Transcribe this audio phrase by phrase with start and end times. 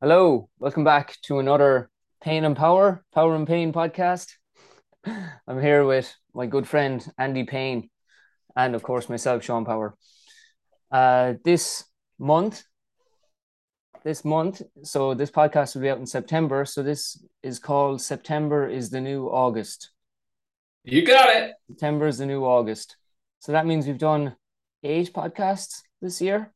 [0.00, 1.90] Hello, welcome back to another
[2.22, 4.32] Pain and Power, Power and Pain podcast.
[5.04, 7.90] I'm here with my good friend Andy Payne,
[8.54, 9.96] and of course myself, Sean Power.
[10.92, 11.84] Uh, this
[12.18, 12.62] month,
[14.04, 16.64] this month, so this podcast will be out in September.
[16.64, 19.90] So this is called September is the new August.
[20.84, 21.54] You got it.
[21.66, 22.96] September is the new August.
[23.40, 24.36] So that means we've done
[24.84, 26.52] eight podcasts this year.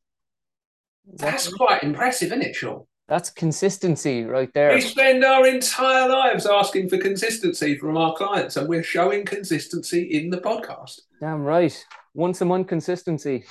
[1.13, 2.85] That's quite impressive, isn't it, Sean?
[3.07, 4.73] That's consistency right there.
[4.73, 10.01] We spend our entire lives asking for consistency from our clients, and we're showing consistency
[10.01, 11.01] in the podcast.
[11.19, 11.85] Damn right.
[12.13, 13.43] Once a month consistency.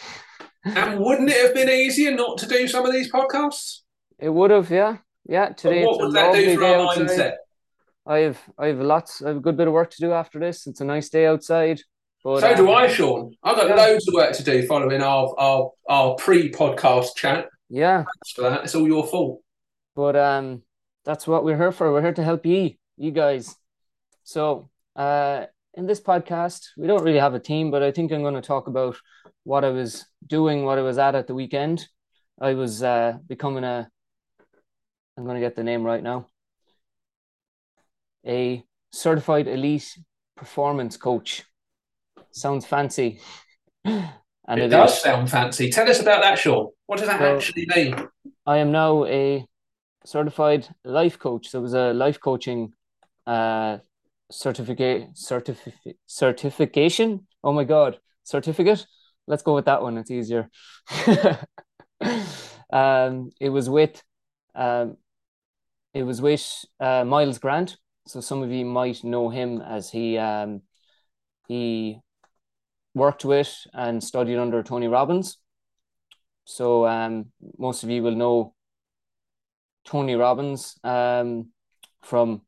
[0.64, 3.80] and wouldn't it have been easier not to do some of these podcasts?
[4.18, 4.98] It would have, yeah.
[5.26, 5.50] Yeah.
[5.50, 5.84] Today.
[5.84, 7.34] But what would that do for our mindset?
[8.06, 10.40] I have I have lots I have a good bit of work to do after
[10.40, 10.66] this.
[10.66, 11.80] It's a nice day outside.
[12.22, 13.34] But, so um, do I, Sean.
[13.42, 13.76] I've got yeah.
[13.76, 17.48] loads of work to do following our our, our pre-podcast chat.
[17.68, 17.98] Yeah.
[17.98, 18.64] Thanks for that.
[18.64, 19.42] It's all your fault.
[19.94, 20.62] But um
[21.04, 21.92] that's what we're here for.
[21.92, 23.56] We're here to help you, you guys.
[24.24, 28.22] So uh in this podcast, we don't really have a team, but I think I'm
[28.22, 28.96] going to talk about
[29.44, 31.86] what I was doing, what I was at at the weekend.
[32.40, 33.88] I was uh, becoming a,
[35.16, 36.26] I'm going to get the name right now,
[38.26, 39.96] a certified elite
[40.36, 41.44] performance coach.
[42.32, 43.20] Sounds fancy.
[44.48, 45.02] And it, it does is.
[45.02, 45.70] sound fancy.
[45.70, 46.70] Tell us about that, Sean.
[46.86, 47.94] What does that so, actually mean?
[48.44, 49.46] I am now a
[50.04, 51.48] certified life coach.
[51.48, 52.72] So it was a life coaching
[53.28, 53.78] uh,
[54.28, 57.28] certificate, certifi- certification.
[57.44, 58.86] Oh my god, certificate.
[59.28, 59.98] Let's go with that one.
[59.98, 60.50] It's easier.
[62.72, 64.02] um, it was with,
[64.56, 64.96] um,
[65.94, 67.76] it was with uh, Myles Grant.
[68.08, 70.62] So some of you might know him as he um,
[71.46, 72.00] he
[72.94, 75.38] worked with and studied under Tony Robbins.
[76.44, 77.26] So um,
[77.58, 78.54] most of you will know
[79.84, 81.50] Tony Robbins um,
[82.02, 82.42] from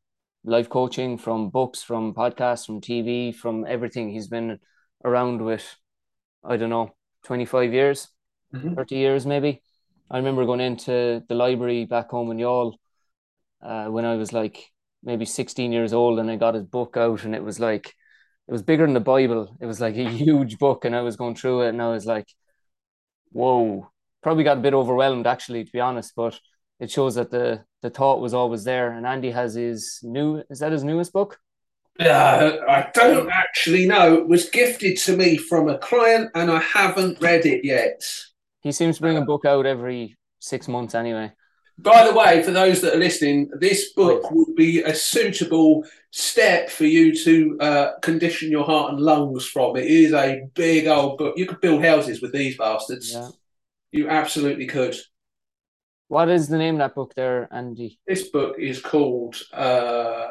[0.45, 4.11] life coaching, from books, from podcasts, from TV, from everything.
[4.11, 4.59] He's been
[5.05, 5.65] around with,
[6.45, 6.95] I don't know,
[7.25, 8.09] 25 years,
[8.55, 8.75] mm-hmm.
[8.75, 9.63] 30 years maybe.
[10.11, 12.75] I remember going into the library back home in Youghal
[13.63, 14.71] uh, when I was like
[15.03, 17.95] maybe 16 years old and I got his book out and it was like
[18.53, 19.57] it was bigger than the Bible.
[19.61, 22.05] It was like a huge book, and I was going through it, and I was
[22.05, 22.27] like,
[23.31, 23.91] "Whoa!"
[24.23, 26.13] Probably got a bit overwhelmed, actually, to be honest.
[26.15, 26.39] But
[26.79, 28.93] it shows that the the thought was always there.
[28.93, 31.39] And Andy has his new is that his newest book?
[31.99, 34.17] Yeah, I don't actually know.
[34.17, 38.03] It was gifted to me from a client, and I haven't read it yet.
[38.61, 41.33] He seems to bring a book out every six months, anyway.
[41.83, 46.71] By the way, for those that are listening, this book would be a suitable step
[46.71, 49.77] for you to uh, condition your heart and lungs from.
[49.77, 51.35] It is a big old book.
[51.37, 53.13] You could build houses with these bastards.
[53.13, 53.31] Yeah.
[53.91, 54.97] You absolutely could.
[56.07, 57.99] What is the name of that book there, Andy?
[58.07, 60.29] This book is called uh,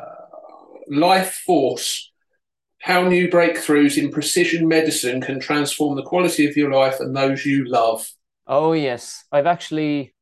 [0.88, 2.12] Life Force
[2.80, 7.46] How New Breakthroughs in Precision Medicine Can Transform the Quality of Your Life and Those
[7.46, 8.10] You Love.
[8.48, 9.26] Oh, yes.
[9.34, 10.14] I've actually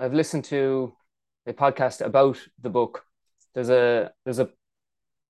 [0.00, 0.94] I've listened to
[1.46, 3.04] a podcast about the book.
[3.54, 4.48] There's a there's a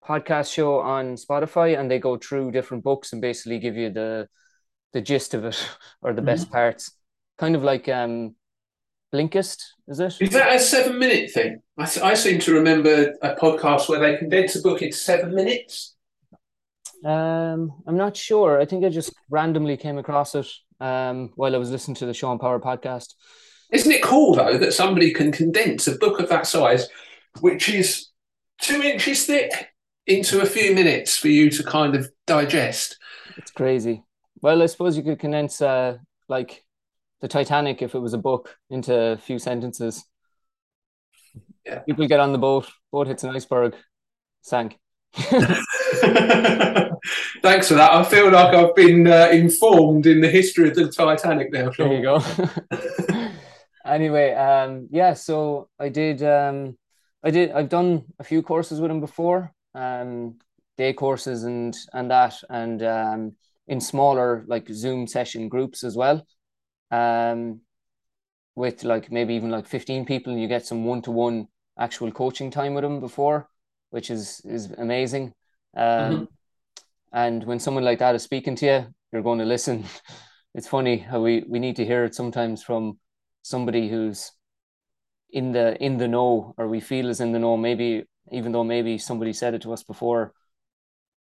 [0.07, 4.29] podcast show on Spotify, and they go through different books and basically give you the
[4.93, 5.69] the gist of it
[6.03, 6.27] or the mm-hmm.
[6.27, 6.93] best parts.
[7.37, 8.37] Kind of like um,
[9.13, 10.17] Blinkist, is it?
[10.21, 11.63] Is that a seven minute thing?
[11.77, 15.97] I, I seem to remember a podcast where they condense a book in seven minutes.
[17.05, 18.61] Um, I'm not sure.
[18.61, 20.47] I think I just randomly came across it
[20.79, 23.15] um, while I was listening to the Sean Power podcast.
[23.73, 26.89] Isn't it cool though that somebody can condense a book of that size,
[27.41, 28.09] which is
[28.61, 29.71] two inches thick,
[30.07, 32.99] into a few minutes for you to kind of digest?
[33.37, 34.03] It's crazy.
[34.43, 35.99] Well, I suppose you could condense uh,
[36.29, 36.65] like
[37.21, 40.05] the Titanic if it was a book into a few sentences.
[41.65, 41.81] Yeah.
[41.81, 43.77] People get on the boat, boat hits an iceberg,
[44.41, 44.79] sank.
[47.43, 47.93] Thanks for that.
[47.93, 51.71] I feel like I've been uh, informed in the history of the Titanic now.
[51.71, 51.89] Sean.
[51.89, 53.17] There you go.
[53.91, 56.77] anyway, um, yeah, so I did, um,
[57.23, 60.39] I did, I've done a few courses with him before, um,
[60.77, 63.33] day courses and and that, and um,
[63.67, 66.27] in smaller like Zoom session groups as well,
[66.91, 67.61] um,
[68.55, 71.49] with like maybe even like fifteen people, and you get some one to one
[71.79, 73.49] actual coaching time with him before,
[73.91, 75.35] which is is amazing.
[75.77, 76.25] Um, mm-hmm.
[77.13, 79.85] And when someone like that is speaking to you, you're going to listen.
[80.53, 82.99] It's funny how we, we need to hear it sometimes from
[83.43, 84.33] somebody who's
[85.31, 88.65] in the in the know or we feel is in the know maybe even though
[88.65, 90.33] maybe somebody said it to us before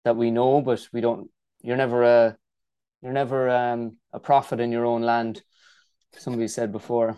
[0.04, 1.30] that we know but we don't
[1.62, 2.36] you're never a
[3.02, 5.42] you're never um, a prophet in your own land
[6.18, 7.16] somebody said before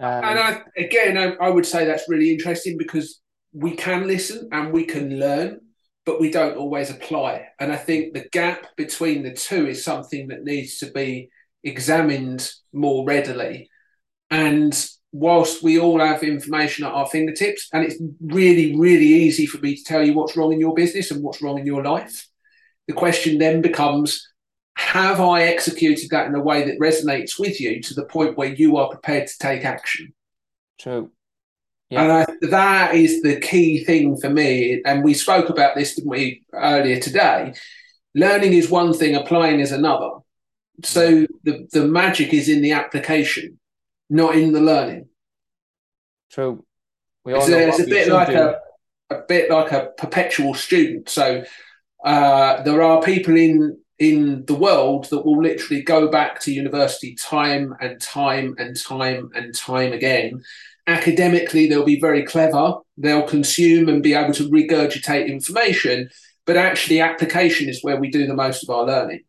[0.00, 3.20] Um, and I, again, I, I would say that's really interesting because
[3.52, 5.60] we can listen and we can learn,
[6.06, 7.46] but we don't always apply.
[7.58, 11.30] And I think the gap between the two is something that needs to be
[11.64, 13.70] examined more readily.
[14.30, 19.58] And whilst we all have information at our fingertips, and it's really, really easy for
[19.58, 22.26] me to tell you what's wrong in your business and what's wrong in your life,
[22.86, 24.26] the question then becomes
[24.78, 28.54] have I executed that in a way that resonates with you to the point where
[28.54, 30.14] you are prepared to take action?
[31.90, 32.02] true.
[32.02, 34.82] And I, that is the key thing for me.
[34.84, 37.54] And we spoke about this, didn't we, earlier today?
[38.14, 40.10] Learning is one thing, applying is another.
[40.84, 43.58] So the, the magic is in the application,
[44.10, 45.08] not in the learning.
[46.30, 46.64] True.
[47.24, 48.36] We all It's, know it's a bit like do.
[48.38, 48.56] a,
[49.10, 51.08] a bit like a perpetual student.
[51.08, 51.44] So
[52.04, 57.16] uh, there are people in in the world that will literally go back to university
[57.16, 60.40] time and time and time and time again.
[60.86, 62.74] Academically, they'll be very clever.
[62.96, 66.08] They'll consume and be able to regurgitate information,
[66.46, 69.24] but actually, application is where we do the most of our learning.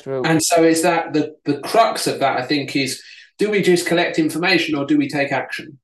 [0.00, 0.22] True.
[0.24, 2.36] And so, is that the the crux of that?
[2.38, 3.02] I think is
[3.38, 5.78] do we just collect information or do we take action?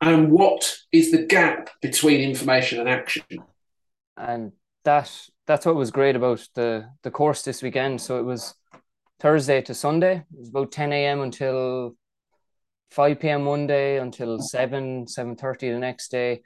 [0.00, 3.24] And what is the gap between information and action?
[4.20, 4.52] and
[4.84, 5.10] that
[5.46, 8.00] that's what was great about the the course this weekend.
[8.00, 8.54] So it was
[9.18, 10.16] Thursday to Sunday.
[10.32, 11.20] It was about 10 a.m.
[11.20, 11.96] until
[12.90, 13.44] 5 p.m.
[13.44, 16.42] one day until 7 7:30 the next day.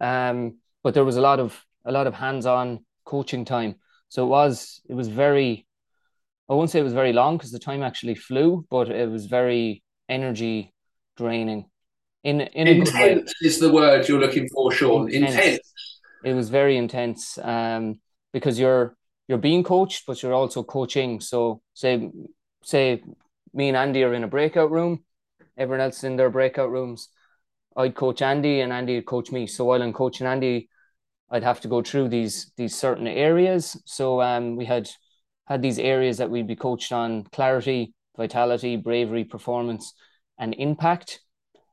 [0.00, 3.76] Um, but there was a lot of a lot of hands-on coaching time.
[4.08, 5.66] So it was it was very
[6.48, 9.26] I won't say it was very long because the time actually flew, but it was
[9.26, 10.72] very energy
[11.16, 11.66] draining.
[12.24, 13.12] In in a good way.
[13.12, 15.10] Intense is the word you're looking for, Sean.
[15.10, 15.34] Intense.
[15.34, 15.74] Intense.
[16.24, 18.00] it was very intense um,
[18.32, 18.96] because you're
[19.28, 21.20] you're being coached, but you're also coaching.
[21.20, 22.10] So say
[22.62, 23.02] say
[23.52, 25.04] me and Andy are in a breakout room,
[25.56, 27.08] everyone else is in their breakout rooms.
[27.76, 29.46] I'd coach Andy and Andy would coach me.
[29.46, 30.68] So while I'm coaching Andy,
[31.30, 33.80] I'd have to go through these these certain areas.
[33.84, 34.88] So um, we had
[35.48, 39.94] had these areas that we'd be coached on: clarity, vitality, bravery, performance,
[40.38, 41.20] and impact.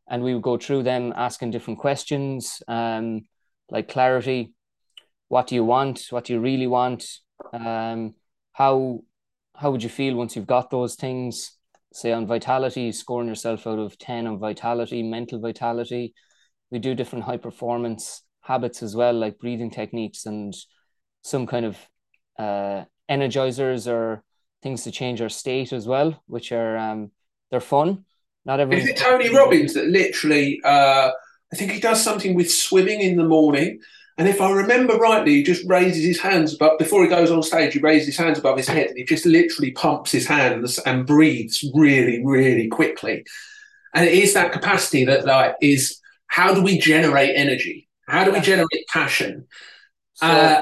[0.08, 3.24] And we would go through them, asking different questions, um,
[3.70, 4.54] like clarity.
[5.28, 6.08] What do you want?
[6.12, 7.06] What do you really want?
[7.52, 8.16] Um,
[8.54, 9.02] how
[9.56, 11.58] how would you feel once you've got those things?
[11.94, 16.14] Say on vitality, scoring yourself out of ten on vitality, mental vitality.
[16.72, 20.54] We do different high performance habits as well, like breathing techniques and
[21.24, 21.78] some kind of
[22.38, 24.24] uh, energizers or
[24.62, 27.12] things to change our state as well, which are um,
[27.52, 28.06] they're fun.
[28.46, 31.10] Not Is it Tony Robbins that literally, uh,
[31.52, 33.80] I think he does something with swimming in the morning.
[34.18, 37.42] And if I remember rightly, he just raises his hands above, before he goes on
[37.44, 40.80] stage, he raises his hands above his head and he just literally pumps his hands
[40.80, 43.26] and breathes really, really quickly.
[43.94, 47.90] And it is that capacity that like is how do we generate energy?
[48.08, 49.48] How do we generate passion?
[50.14, 50.62] So, uh,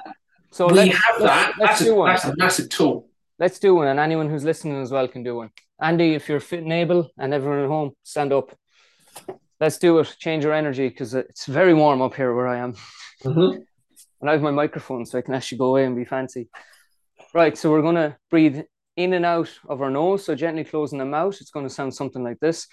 [0.53, 1.53] so we let's, have let's- that.
[1.59, 2.09] Let's, That's do a, one.
[2.09, 3.09] that's a massive tool.
[3.39, 5.49] Let's do one, and anyone who's listening as well can do one.
[5.81, 8.55] Andy, if you're fit and able, and everyone at home, stand up.
[9.59, 10.15] Let's do it.
[10.19, 12.73] Change your energy because it's very warm up here where I am.
[13.23, 13.65] Mhm.
[14.21, 16.47] And I have my microphone, so I can actually go away and be fancy.
[17.33, 18.61] Right, so we're gonna breathe
[18.95, 21.41] in and out of our nose, so gently closing the mouth.
[21.41, 22.67] It's gonna sound something like this.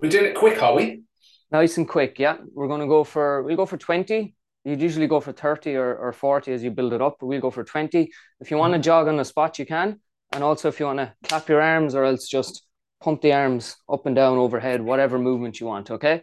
[0.00, 1.02] We're doing it quick, are we?
[1.50, 2.36] Nice and quick, yeah.
[2.52, 4.34] We're gonna go for we'll go for 20.
[4.64, 7.40] You'd usually go for 30 or, or 40 as you build it up, but we'll
[7.40, 8.10] go for 20.
[8.40, 10.00] If you want to jog on the spot, you can.
[10.32, 12.64] And also if you want to clap your arms or else just
[13.02, 16.22] pump the arms up and down overhead, whatever movement you want, okay?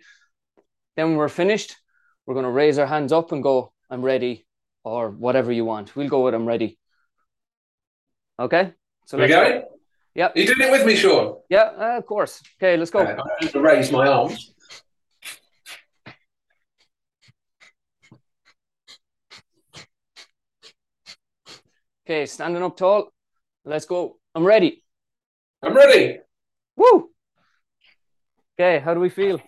[0.95, 1.77] Then when we're finished,
[2.25, 4.45] we're gonna raise our hands up and go, I'm ready,
[4.83, 5.95] or whatever you want.
[5.95, 6.79] We'll go with I'm ready.
[8.39, 8.73] Okay?
[9.05, 9.67] So we let's go.
[10.15, 10.35] Yep.
[10.35, 11.37] Are you doing it with me, Sean?
[11.49, 12.41] Yeah, uh, of course.
[12.57, 12.99] Okay, let's go.
[12.99, 14.53] Okay, I have to raise my arms.
[22.11, 23.13] Okay, standing up tall.
[23.63, 24.17] Let's go.
[24.35, 24.83] I'm ready.
[25.63, 26.19] I'm ready.
[26.75, 27.09] Woo!
[28.59, 29.39] Okay, how do we feel?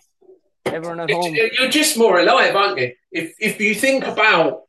[0.64, 1.34] Everyone at home.
[1.34, 2.92] You're just more alive, aren't you?
[3.12, 4.62] If if you think about,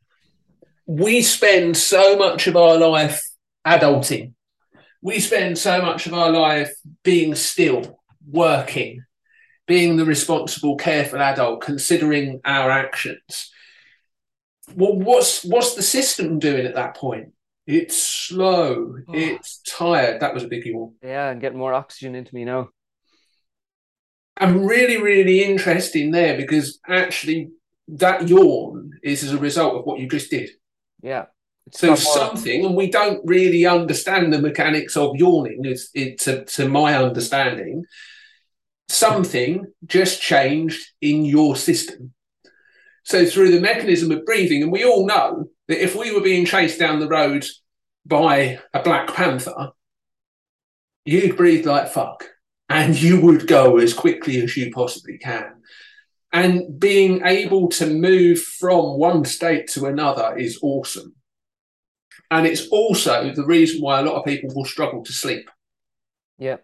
[0.84, 3.22] we spend so much of our life
[3.66, 4.34] adulting.
[5.00, 7.98] We spend so much of our life being still,
[8.30, 9.06] working,
[9.66, 13.50] being the responsible, careful adult, considering our actions.
[14.74, 17.32] Well, what's what's the system doing at that point?
[17.66, 18.94] It's slow.
[19.08, 19.12] Oh.
[19.12, 20.20] It's tired.
[20.20, 20.94] That was a big yawn.
[21.02, 22.70] Yeah, and getting more oxygen into me now.
[24.36, 27.50] I'm really, really interesting there because actually
[27.88, 30.50] that yawn is as a result of what you just did.
[31.02, 31.26] Yeah.
[31.66, 35.64] It's So something, and we don't really understand the mechanics of yawning.
[35.64, 37.84] It's it, to, to my understanding,
[38.88, 42.12] something just changed in your system.
[43.02, 46.46] So through the mechanism of breathing, and we all know that if we were being
[46.46, 47.44] chased down the road
[48.04, 49.70] by a black panther,
[51.04, 52.24] you'd breathe like fuck,
[52.68, 55.62] and you would go as quickly as you possibly can.
[56.32, 61.14] And being able to move from one state to another is awesome.
[62.30, 65.48] And it's also the reason why a lot of people will struggle to sleep
[66.38, 66.56] yeah,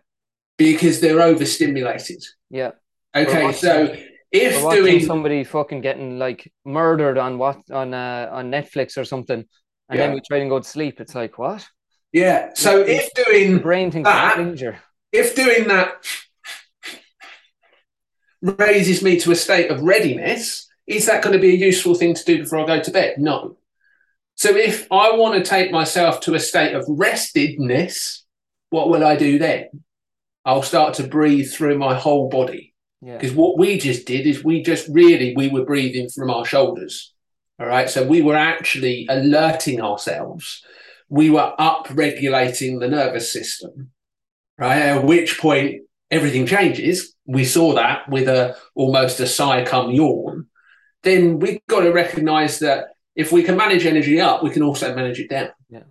[0.59, 2.23] because they're overstimulated.
[2.50, 2.73] yeah.
[3.14, 3.94] Okay, so
[4.33, 9.45] if doing somebody fucking getting like murdered on what on uh, on Netflix or something,
[9.89, 11.01] and then we try and go to sleep.
[11.01, 11.67] It's like what?
[12.12, 13.01] yeah, so Yeah.
[13.01, 14.79] if doing brain thinks That- danger.
[15.12, 16.05] if doing that
[18.41, 22.15] raises me to a state of readiness, is that going to be a useful thing
[22.15, 23.15] to do before I go to bed?
[23.19, 23.57] No.
[24.35, 28.23] So if I want to take myself to a state of restedness,
[28.71, 29.69] what will I do then?
[30.45, 32.72] I'll start to breathe through my whole body.
[33.04, 36.44] Yeah, Because what we just did is we just really we were breathing from our
[36.44, 37.12] shoulders.
[37.59, 37.90] All right.
[37.90, 40.62] So we were actually alerting ourselves.
[41.09, 43.90] We were up regulating the nervous system.
[44.56, 44.78] Right.
[44.78, 47.14] At which point everything changes.
[47.26, 50.47] We saw that with a almost a sigh come yawn.
[51.02, 54.94] Then we've got to recognize that if we can manage energy up, we can also
[54.94, 55.50] manage it down.
[55.68, 55.82] Yeah.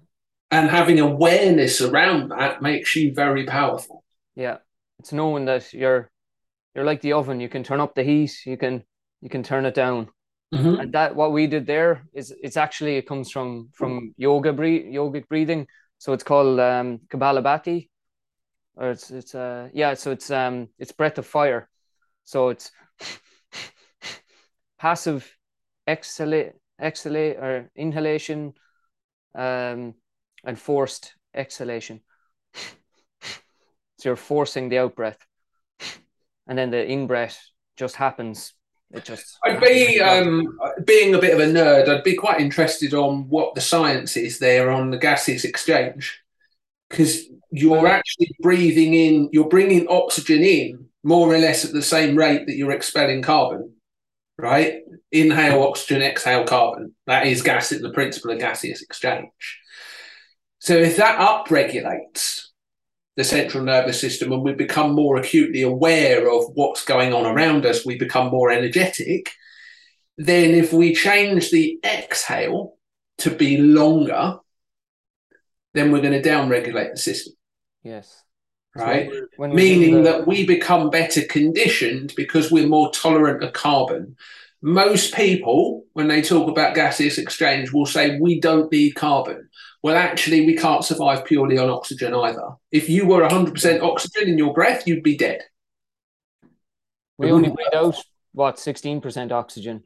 [0.50, 4.04] And having awareness around that makes you very powerful.
[4.36, 4.58] yeah.
[5.00, 6.12] It's knowing that you're
[6.76, 7.40] you're like the oven.
[7.40, 8.34] You can turn up the heat.
[8.46, 8.84] You can
[9.22, 10.10] you can turn it down.
[10.82, 14.86] and that what we did there is it's actually it comes from from yoga breathe
[14.94, 15.66] yogic breathing
[15.98, 17.88] so it's called um kapalabhati
[18.76, 21.70] or it's it's uh yeah so it's um it's breath of fire
[22.26, 22.72] so it's
[24.80, 25.24] passive
[25.88, 28.52] exhalate exhalate or inhalation
[29.36, 29.94] um
[30.44, 32.02] and forced exhalation
[33.98, 35.26] so you're forcing the out breath
[36.52, 38.54] and then the in breath just happens
[38.94, 41.88] it just I'd be um, being a bit of a nerd.
[41.88, 46.20] I'd be quite interested on what the science is there on the gaseous exchange,
[46.90, 52.18] because you're actually breathing in, you're bringing oxygen in more or less at the same
[52.18, 53.72] rate that you're expelling carbon,
[54.38, 54.82] right?
[55.14, 56.94] Inhale oxygen, exhale carbon.
[57.08, 57.70] That is gas.
[57.70, 59.60] The principle of gaseous exchange.
[60.60, 62.51] So if that upregulates
[63.22, 67.68] the central nervous system and we become more acutely aware of what's going on around
[67.68, 69.30] us, we become more energetic.
[70.18, 72.78] Then, if we change the exhale
[73.20, 74.40] to be longer,
[75.76, 77.34] then we're going to downregulate the system,
[77.84, 78.24] yes
[78.76, 79.12] right?
[79.12, 83.44] So when we do Meaning the- that we become better conditioned because we're more tolerant
[83.44, 84.16] of carbon.
[84.64, 89.50] Most people, when they talk about gaseous exchange, will say we don't need carbon.
[89.84, 92.50] Well, actually, we can't survive purely on oxygen either.
[92.72, 95.42] If you were 100% oxygen in your breath, you'd be dead.
[97.18, 97.96] we only breathe out
[98.34, 99.84] what 16% oxygen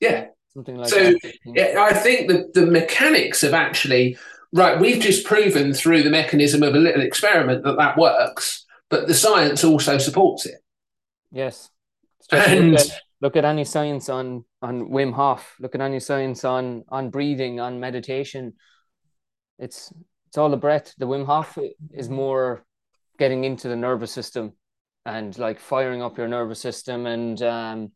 [0.00, 0.26] Yeah.
[0.52, 4.16] something like So, that Yeah, I think that the mechanics of actually,
[4.52, 9.08] right, we've just proven through the mechanism of a little experiment that that works, but
[9.08, 10.60] the science also supports it.
[11.32, 11.70] yes
[12.30, 16.44] And- look, at, look at any science on on Wim Hof look at any science
[16.44, 18.52] on on breathing on meditation
[19.58, 19.92] it's
[20.28, 21.58] it's all the breath the Wim Hof
[21.92, 22.64] is more
[23.18, 24.52] getting into the nervous system
[25.06, 27.92] and like firing up your nervous system and um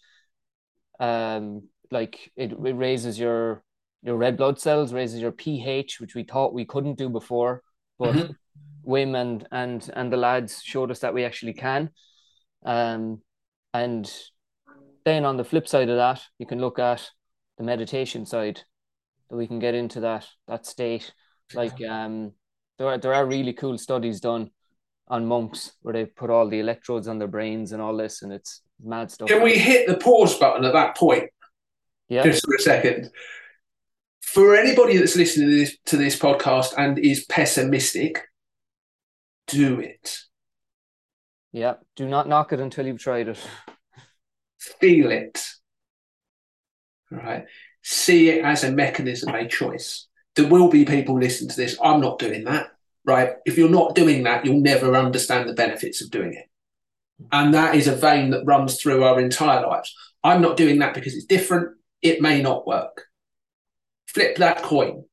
[1.00, 3.62] um like it, it raises your
[4.02, 7.62] your red blood cells raises your pH which we thought we couldn't do before
[7.98, 8.36] but Mhm.
[8.86, 11.90] Wim and and and the lads showed us that we actually can
[12.64, 13.20] um
[13.74, 14.10] and
[15.04, 17.10] then on the flip side of that you can look at
[17.58, 18.60] the meditation side
[19.28, 21.12] that we can get into that that state
[21.54, 22.32] like um
[22.78, 24.50] there are, there are really cool studies done
[25.08, 28.32] on monks where they put all the electrodes on their brains and all this and
[28.32, 31.24] it's mad stuff Can we hit the pause button at that point
[32.08, 33.10] yeah just for a second?
[34.20, 38.24] For anybody that's listening to this, to this podcast and is pessimistic,
[39.46, 40.18] do it.
[41.50, 43.38] yeah do not knock it until you've tried it
[44.58, 45.40] Feel it.
[47.10, 47.44] Right.
[47.82, 50.07] See it as a mechanism, a choice.
[50.38, 51.76] There will be people listening to this.
[51.82, 52.68] I'm not doing that.
[53.04, 53.32] Right.
[53.44, 56.46] If you're not doing that, you'll never understand the benefits of doing it.
[57.32, 59.92] And that is a vein that runs through our entire lives.
[60.22, 61.76] I'm not doing that because it's different.
[62.02, 63.06] It may not work.
[64.06, 65.04] Flip that coin.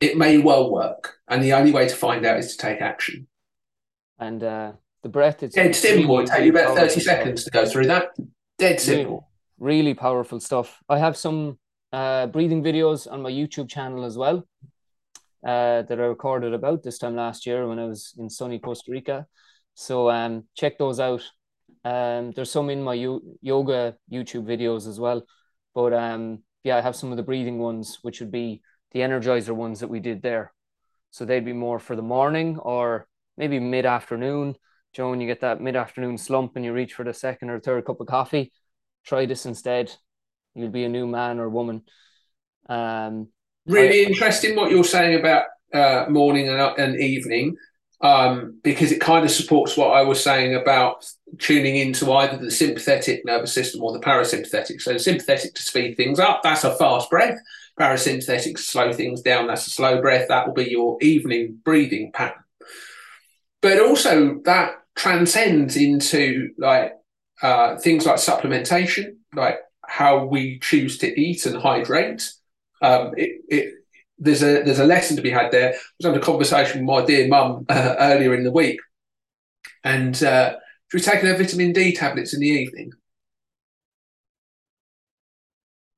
[0.00, 1.18] It may well work.
[1.28, 3.26] And the only way to find out is to take action.
[4.18, 6.18] and uh the breath it's Dead simple.
[6.20, 8.08] It'll take you about 30 seconds to go through that.
[8.58, 9.28] Dead simple.
[9.58, 10.78] really powerful stuff.
[10.88, 11.58] I have some
[11.92, 14.44] uh, breathing videos on my YouTube channel as well
[15.44, 18.90] uh, that I recorded about this time last year when I was in sunny Costa
[18.90, 19.26] Rica.
[19.74, 21.22] So um, check those out.
[21.84, 25.24] Um, there's some in my yoga YouTube videos as well,
[25.74, 28.60] but um, yeah, I have some of the breathing ones, which would be
[28.92, 30.52] the energizer ones that we did there.
[31.10, 33.06] So they'd be more for the morning or
[33.36, 34.56] maybe mid afternoon.
[34.92, 37.60] Joe, when you get that mid afternoon slump and you reach for the second or
[37.60, 38.52] third cup of coffee,
[39.04, 39.92] try this instead.
[40.60, 41.82] You'll be a new man or woman.
[42.68, 43.28] Um,
[43.66, 47.56] really I, interesting what you're saying about uh, morning and, and evening
[48.00, 51.06] um, because it kind of supports what I was saying about
[51.38, 54.80] tuning into either the sympathetic nervous system or the parasympathetic.
[54.80, 57.38] So, the sympathetic to speed things up, that's a fast breath.
[57.78, 60.28] Parasympathetic to slow things down, that's a slow breath.
[60.28, 62.42] That will be your evening breathing pattern.
[63.60, 66.94] But also, that transcends into like
[67.42, 69.58] uh, things like supplementation, like
[69.90, 72.32] how we choose to eat and hydrate.
[72.80, 73.74] Um, it, it
[74.18, 75.70] there's a there's a lesson to be had there.
[75.70, 78.78] I was having a conversation with my dear mum uh, earlier in the week,
[79.82, 80.56] and uh,
[80.88, 82.92] she was taking her vitamin D tablets in the evening.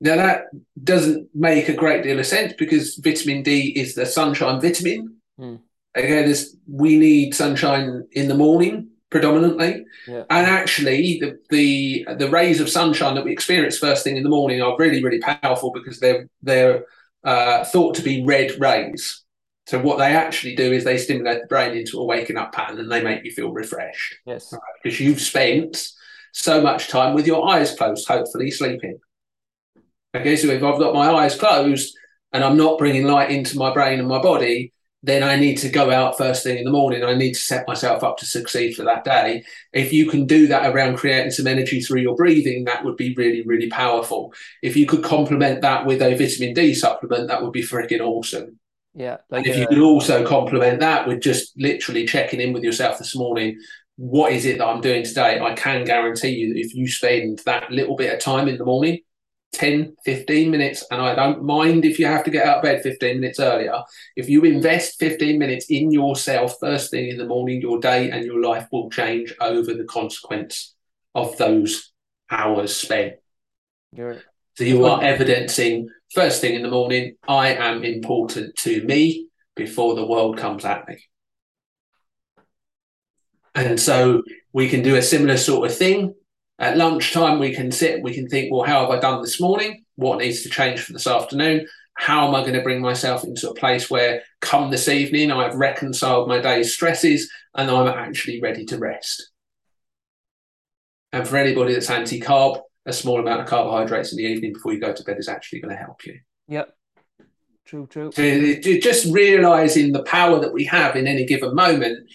[0.00, 0.44] Now that
[0.82, 5.16] doesn't make a great deal of sense because vitamin D is the sunshine vitamin.
[5.38, 5.60] Mm.
[5.94, 6.34] Again,
[6.66, 10.24] we need sunshine in the morning predominantly, yeah.
[10.30, 14.28] and actually the, the the rays of sunshine that we experience first thing in the
[14.28, 16.86] morning are really really powerful because they're they're
[17.22, 19.22] uh, thought to be red rays.
[19.66, 22.80] So what they actually do is they stimulate the brain into a waking up pattern
[22.80, 24.16] and they make you feel refreshed.
[24.26, 24.52] Yes.
[24.52, 24.60] Right?
[24.82, 25.88] Because you've spent
[26.32, 28.98] so much time with your eyes closed, hopefully sleeping.
[30.16, 31.94] Okay, so if I've got my eyes closed
[32.32, 35.68] and I'm not bringing light into my brain and my body, then I need to
[35.68, 37.02] go out first thing in the morning.
[37.02, 39.42] I need to set myself up to succeed for that day.
[39.72, 43.14] If you can do that around creating some energy through your breathing, that would be
[43.14, 44.32] really, really powerful.
[44.62, 48.60] If you could complement that with a vitamin D supplement, that would be freaking awesome.
[48.94, 49.18] Yeah.
[49.28, 52.98] Like and if you could also complement that with just literally checking in with yourself
[52.98, 53.58] this morning,
[53.96, 55.40] what is it that I'm doing today?
[55.40, 58.64] I can guarantee you that if you spend that little bit of time in the
[58.64, 59.00] morning,
[59.52, 62.82] 10, 15 minutes, and I don't mind if you have to get out of bed
[62.82, 63.82] 15 minutes earlier.
[64.16, 68.24] If you invest 15 minutes in yourself first thing in the morning, your day and
[68.24, 70.74] your life will change over the consequence
[71.14, 71.92] of those
[72.30, 73.14] hours spent.
[73.94, 74.22] You're,
[74.54, 79.94] so you are evidencing first thing in the morning, I am important to me before
[79.94, 80.98] the world comes at me.
[83.54, 86.14] And so we can do a similar sort of thing
[86.62, 89.84] at lunchtime, we can sit, we can think, well, how have I done this morning?
[89.96, 91.66] What needs to change for this afternoon?
[91.94, 95.56] How am I going to bring myself into a place where, come this evening, I've
[95.56, 99.30] reconciled my day's stresses and I'm actually ready to rest?
[101.12, 104.72] And for anybody that's anti carb, a small amount of carbohydrates in the evening before
[104.72, 106.20] you go to bed is actually going to help you.
[106.46, 106.72] Yep.
[107.64, 108.12] True, true.
[108.12, 112.08] So just realizing the power that we have in any given moment.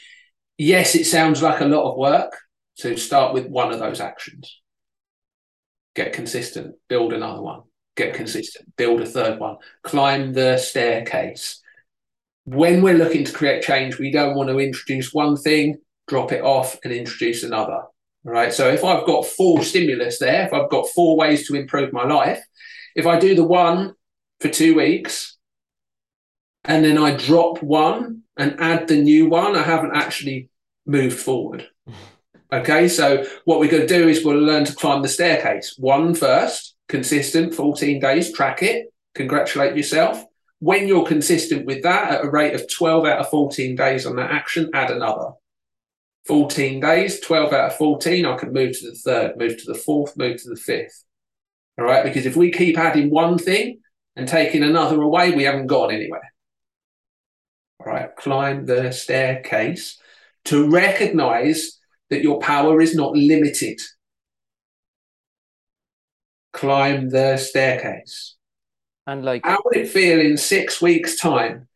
[0.57, 2.33] Yes, it sounds like a lot of work,
[2.77, 4.61] so start with one of those actions.
[5.95, 7.63] Get consistent, build another one.
[7.95, 9.57] Get consistent, build a third one.
[9.81, 11.59] Climb the staircase.
[12.45, 16.43] When we're looking to create change, we don't want to introduce one thing, drop it
[16.43, 17.81] off, and introduce another.
[18.23, 18.53] Right.
[18.53, 22.05] So if I've got four stimulus there, if I've got four ways to improve my
[22.05, 22.43] life,
[22.95, 23.95] if I do the one
[24.39, 25.35] for two weeks
[26.63, 30.49] and then I drop one and add the new one, I haven't actually
[30.85, 31.67] moved forward.
[32.51, 35.75] Okay, so what we're going to do is we'll learn to climb the staircase.
[35.77, 40.23] One first, consistent, 14 days, track it, congratulate yourself.
[40.59, 44.15] When you're consistent with that at a rate of 12 out of 14 days on
[44.15, 45.31] that action, add another.
[46.25, 49.77] 14 days, 12 out of 14, I can move to the third, move to the
[49.77, 51.03] fourth, move to the fifth.
[51.77, 53.79] All right, because if we keep adding one thing
[54.15, 56.33] and taking another away, we haven't gone anywhere.
[57.79, 59.99] All right, climb the staircase
[60.45, 61.76] to recognize
[62.09, 63.79] that your power is not limited.
[66.53, 68.35] Climb the staircase.
[69.05, 71.67] And like, how would it feel in six weeks' time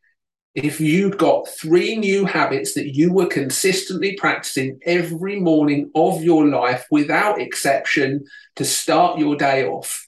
[0.53, 6.45] if you'd got three new habits that you were consistently practicing every morning of your
[6.45, 8.25] life without exception
[8.57, 10.07] to start your day off?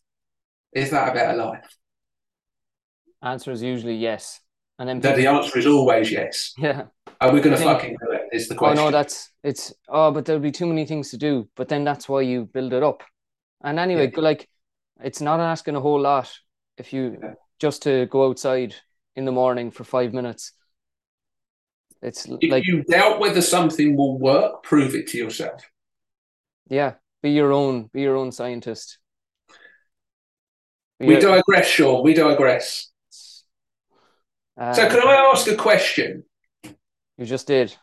[0.73, 1.77] Is that a better life?
[3.21, 4.41] Answer is usually yes.
[4.79, 6.53] And then the answer is always yes.
[6.57, 6.85] Yeah.
[7.21, 8.21] Are we going to fucking do it?
[8.33, 8.79] Is the question.
[8.79, 9.73] Oh no, that's it's.
[9.87, 11.47] Oh, but there'll be too many things to do.
[11.55, 13.03] But then that's why you build it up.
[13.63, 14.19] And anyway, yeah.
[14.21, 14.49] like
[15.01, 16.31] it's not asking a whole lot
[16.77, 17.33] if you yeah.
[17.59, 18.75] just to go outside
[19.15, 20.53] in the morning for five minutes.
[22.01, 22.43] It's like.
[22.43, 25.61] if like you doubt whether something will work, prove it to yourself.
[26.67, 28.97] Yeah, be your own, be your own scientist.
[30.99, 32.03] We digress, Sean.
[32.03, 32.89] We digress.
[34.59, 36.23] Uh, so, can I ask a question?
[37.17, 37.75] You just did.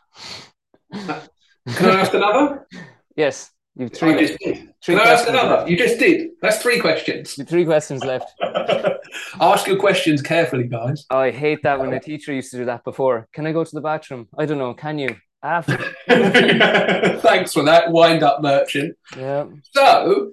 [0.93, 1.21] can
[1.67, 2.67] I ask another?
[3.15, 3.51] yes.
[3.75, 4.13] You've three.
[4.15, 4.73] I just did.
[4.83, 5.57] Can I ask another?
[5.57, 5.69] Left.
[5.69, 6.31] You just did.
[6.41, 7.35] That's three questions.
[7.47, 8.29] three questions left.
[9.39, 11.05] ask your questions carefully, guys.
[11.09, 13.29] Oh, I hate that when a teacher used to do that before.
[13.31, 14.27] Can I go to the bathroom?
[14.37, 14.73] I don't know.
[14.73, 15.15] Can you?
[15.41, 15.77] After.
[16.07, 18.97] Thanks for that, wind up merchant.
[19.17, 19.45] Yeah.
[19.71, 20.31] So,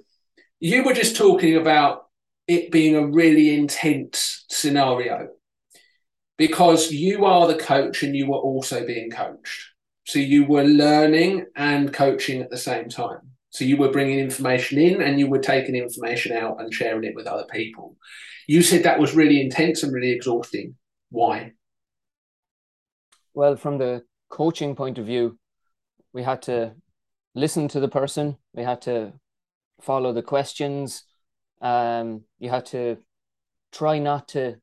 [0.59, 2.07] you were just talking about
[2.49, 5.29] it being a really intense scenario
[6.39, 9.67] because you are the coach and you were also being coached.
[10.07, 13.21] So you were learning and coaching at the same time.
[13.51, 17.15] So you were bringing information in and you were taking information out and sharing it
[17.15, 17.97] with other people.
[18.47, 20.77] You said that was really intense and really exhausting.
[21.11, 21.53] Why?
[23.35, 25.39] Well, from the coaching point of view,
[26.13, 26.75] we had to
[27.35, 29.13] listen to the person, we had to
[29.81, 31.05] follow the questions,
[31.61, 32.99] um, you had to
[33.73, 34.57] try not to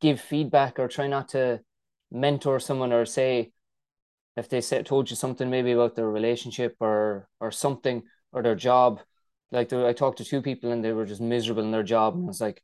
[0.00, 1.60] give feedback or try not to
[2.10, 3.52] mentor someone or say,
[4.36, 8.54] if they said told you something maybe about their relationship or or something or their
[8.54, 9.00] job.
[9.52, 12.24] Like I talked to two people and they were just miserable in their job and
[12.24, 12.62] I was like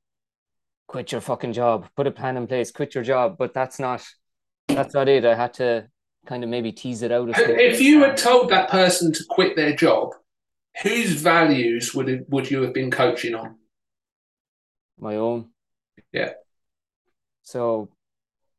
[0.87, 1.88] quit your fucking job.
[1.96, 2.70] Put a plan in place.
[2.70, 3.37] Quit your job.
[3.38, 4.05] But that's not
[4.68, 5.25] that's not it.
[5.25, 5.88] I had to
[6.27, 9.77] kind of maybe tease it out if you had told that person to quit their
[9.77, 10.11] job
[10.83, 13.55] whose values would it, would you have been coaching on?
[14.99, 15.51] My own.
[16.12, 16.33] Yeah
[17.46, 17.88] so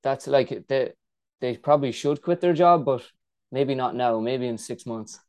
[0.01, 0.93] that's like the
[1.41, 3.03] they probably should quit their job, but
[3.51, 5.19] maybe not now, maybe in six months.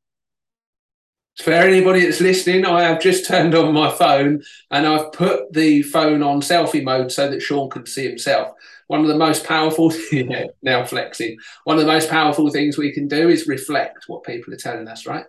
[1.36, 5.82] For anybody that's listening, I have just turned on my phone and I've put the
[5.82, 8.52] phone on selfie mode so that Sean can see himself.
[8.86, 12.92] One of the most powerful, yeah, now flexing, one of the most powerful things we
[12.92, 15.26] can do is reflect what people are telling us, right?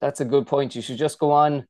[0.00, 0.74] That's a good point.
[0.74, 1.66] You should just go on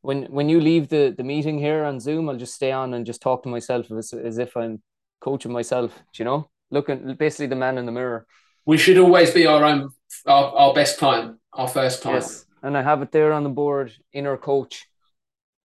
[0.00, 2.28] when when you leave the the meeting here on Zoom.
[2.28, 4.82] I'll just stay on and just talk to myself as, as if I'm
[5.20, 5.92] coaching myself.
[6.12, 6.50] Do you know?
[6.70, 8.26] looking basically the man in the mirror.
[8.66, 9.90] We should always be our own
[10.26, 12.22] our, our best client, our first client.
[12.22, 14.86] Yes, and I have it there on the board, inner coach.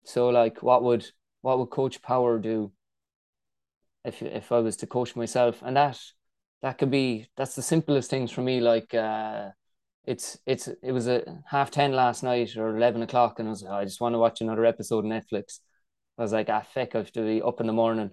[0.05, 1.05] So like, what would
[1.41, 2.71] what would Coach Power do
[4.05, 5.61] if if I was to coach myself?
[5.61, 5.99] And that
[6.61, 8.59] that could be that's the simplest things for me.
[8.61, 9.49] Like, uh,
[10.05, 13.63] it's it's it was a half ten last night or eleven o'clock, and I was
[13.63, 15.59] like I just want to watch another episode of Netflix.
[16.17, 18.11] I was like, ah, feck, I have to be up in the morning.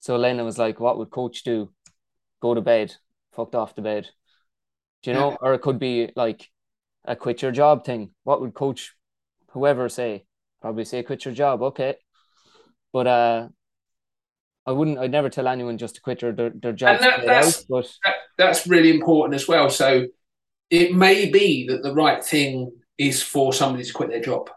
[0.00, 1.70] So Lena was like, "What would Coach do?"
[2.44, 2.94] go to bed,
[3.32, 4.06] fucked off to bed.
[5.02, 5.30] Do you know?
[5.30, 5.36] Yeah.
[5.40, 6.50] Or it could be like
[7.04, 8.10] a quit your job thing.
[8.22, 8.94] What would coach
[9.52, 10.26] whoever say?
[10.60, 11.62] Probably say quit your job.
[11.62, 11.96] Okay.
[12.92, 13.48] But uh
[14.66, 17.00] I wouldn't I'd never tell anyone just to quit their, their, their job.
[17.00, 19.68] That, that's, out, but that, that's really important as well.
[19.70, 20.06] So
[20.70, 24.50] it may be that the right thing is for somebody to quit their job,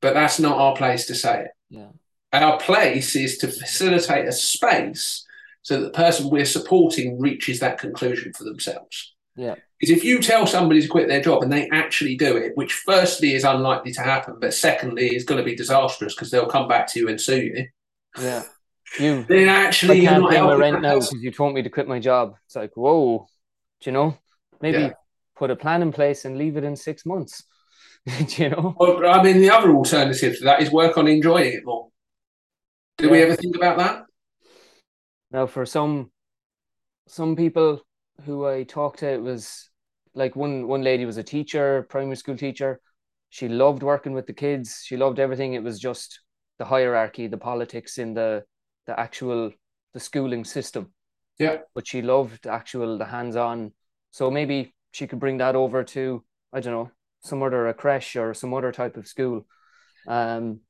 [0.00, 1.50] but that's not our place to say it.
[1.70, 1.88] Yeah.
[2.32, 5.26] Our place is to facilitate a space
[5.62, 9.14] so that the person we're supporting reaches that conclusion for themselves.
[9.36, 9.54] Yeah.
[9.78, 12.72] Because if you tell somebody to quit their job and they actually do it, which
[12.72, 16.68] firstly is unlikely to happen, but secondly is going to be disastrous because they'll come
[16.68, 17.66] back to you and sue you.
[18.20, 18.42] Yeah.
[18.98, 21.88] You then actually I can't pay my rent now because you told me to quit
[21.88, 22.34] my job.
[22.46, 23.26] It's like, whoa,
[23.80, 24.16] do you know?
[24.60, 24.92] Maybe yeah.
[25.42, 27.42] Put a plan in place and leave it in six months.
[28.06, 28.76] do you know?
[28.78, 31.88] Well, I mean, the other alternative to that is work on enjoying it more.
[32.98, 33.10] Do yeah.
[33.10, 34.04] we ever think about that?
[35.32, 36.12] Now, for some
[37.08, 37.82] some people
[38.24, 39.68] who I talked to, it was
[40.14, 42.80] like one one lady was a teacher, primary school teacher.
[43.30, 44.82] She loved working with the kids.
[44.84, 45.54] She loved everything.
[45.54, 46.20] It was just
[46.60, 48.44] the hierarchy, the politics in the
[48.86, 49.50] the actual
[49.92, 50.92] the schooling system.
[51.40, 51.56] Yeah.
[51.74, 53.72] But she loved actual the hands on.
[54.12, 56.90] So maybe she could bring that over to I don't know
[57.22, 59.46] some other a creche or some other type of school.
[60.06, 60.60] Um,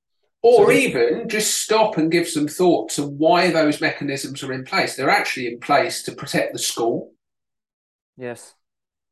[0.42, 4.64] or so even just stop and give some thought to why those mechanisms are in
[4.64, 4.96] place.
[4.96, 7.12] They're actually in place to protect the school.
[8.16, 8.54] Yes.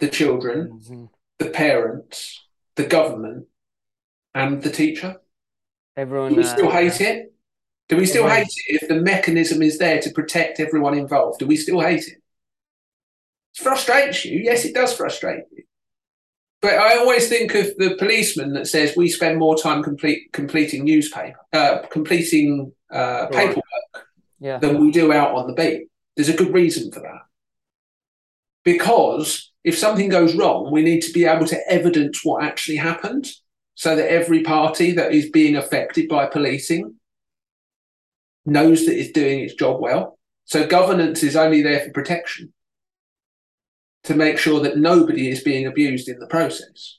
[0.00, 1.04] The children, mm-hmm.
[1.38, 2.42] the parents,
[2.74, 3.46] the government,
[4.34, 5.16] and the teacher.
[5.96, 6.30] Everyone.
[6.30, 7.32] Do we still uh, hate it?
[7.88, 8.38] Do we still everyone...
[8.38, 11.38] hate it if the mechanism is there to protect everyone involved?
[11.38, 12.19] Do we still hate it?
[13.58, 14.38] It frustrates you.
[14.38, 15.64] Yes, it does frustrate you.
[16.62, 20.84] But I always think of the policeman that says we spend more time complete, completing
[20.84, 23.64] newspaper, uh, completing uh, paperwork
[24.40, 24.58] yeah.
[24.58, 25.88] than we do out on the beat.
[26.16, 27.22] There's a good reason for that.
[28.62, 33.26] Because if something goes wrong, we need to be able to evidence what actually happened
[33.74, 36.94] so that every party that is being affected by policing
[38.44, 40.18] knows that it's doing its job well.
[40.44, 42.52] So governance is only there for protection
[44.04, 46.98] to make sure that nobody is being abused in the process.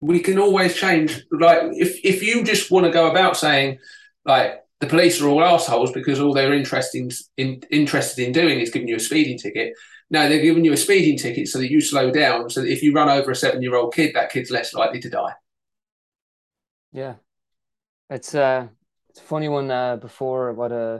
[0.00, 1.22] We can always change.
[1.30, 3.78] Like if if you just want to go about saying
[4.24, 8.70] like the police are all assholes because all they're interested in, interested in doing is
[8.70, 9.74] giving you a speeding ticket.
[10.10, 12.50] No, they're giving you a speeding ticket so that you slow down.
[12.50, 14.98] So that if you run over a seven year old kid, that kid's less likely
[15.00, 15.32] to die.
[16.92, 17.14] Yeah,
[18.10, 18.66] it's uh,
[19.08, 19.70] it's a funny one.
[19.70, 20.98] Uh, before what uh,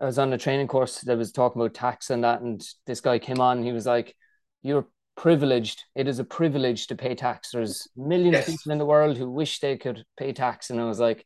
[0.00, 3.00] I was on a training course that was talking about tax and that, and this
[3.00, 3.62] guy came on.
[3.62, 4.14] he was like,
[4.62, 5.84] "You're privileged.
[5.94, 7.50] It is a privilege to pay tax.
[7.52, 8.48] There's millions yes.
[8.48, 11.24] of people in the world who wish they could pay tax." And I was like,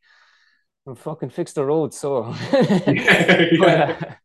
[0.87, 2.33] "I'm fucking fix the roads, so."
[2.87, 4.15] yeah, yeah.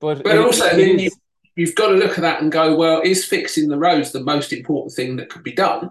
[0.00, 1.10] but, uh, but also, then you,
[1.56, 4.52] you've got to look at that and go, "Well, is fixing the roads the most
[4.52, 5.90] important thing that could be done?"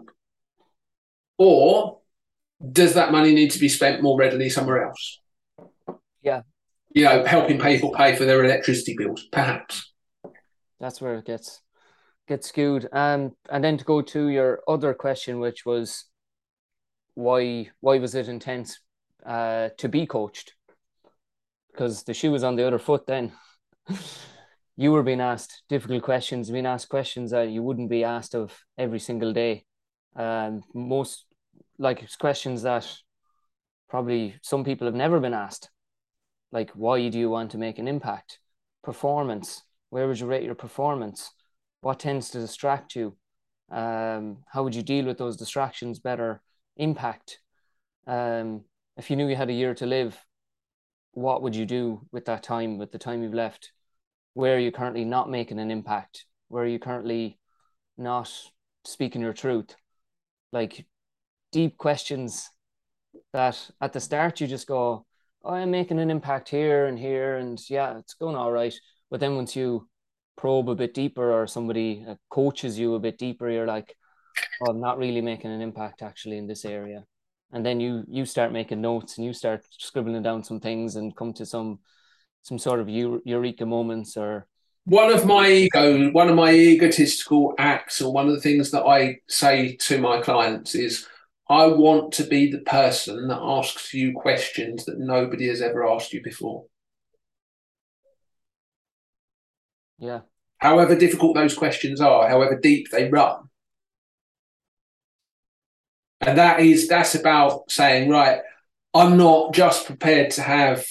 [1.38, 2.00] Or
[2.72, 5.20] does that money need to be spent more readily somewhere else?
[6.22, 6.42] Yeah.
[6.96, 9.92] You know, helping people pay for their electricity bills, perhaps.
[10.80, 11.62] That's where it gets
[12.26, 12.88] gets skewed.
[12.94, 16.06] Um, and then to go to your other question, which was
[17.14, 18.80] why why was it intense
[19.26, 20.54] uh, to be coached?
[21.70, 23.34] Because the shoe was on the other foot then.
[24.78, 28.58] you were being asked difficult questions, being asked questions that you wouldn't be asked of
[28.78, 29.66] every single day.
[30.16, 31.26] Um, most
[31.78, 32.90] like questions that
[33.90, 35.70] probably some people have never been asked
[36.56, 38.40] like why do you want to make an impact?
[38.82, 39.62] Performance.
[39.90, 41.32] Where would you rate your performance?
[41.82, 43.18] What tends to distract you?
[43.70, 46.42] Um, how would you deal with those distractions better?
[46.78, 47.40] Impact.
[48.08, 48.64] Um,
[48.96, 50.18] if you knew you had a year to live
[51.12, 53.72] what would you do with that time with the time you've left?
[54.34, 56.26] Where are you currently not making an impact?
[56.50, 57.40] Where are you currently
[57.98, 58.32] not
[58.84, 59.76] speaking your truth?
[60.52, 60.86] Like
[61.52, 62.50] deep questions
[63.34, 65.06] that at the start you just go,
[65.46, 68.74] oh, I'm making an impact here and here, and yeah, it's going all right.
[69.10, 69.88] But then once you
[70.36, 73.96] probe a bit deeper, or somebody uh, coaches you a bit deeper, you're like,
[74.62, 77.06] oh, I'm not really making an impact actually in this area.
[77.52, 81.16] And then you you start making notes and you start scribbling down some things and
[81.16, 81.80] come to some
[82.42, 84.48] some sort of eureka moments or
[84.86, 88.84] one of my ego, one of my egotistical acts, or one of the things that
[88.84, 91.08] I say to my clients is,
[91.48, 96.14] I want to be the person that asks you questions that nobody has ever asked
[96.14, 96.66] you before.
[100.00, 100.22] Yeah.
[100.58, 103.50] However difficult those questions are, however deep they run.
[106.22, 108.40] And that is that's about saying, right,
[108.94, 110.86] I'm not just prepared to have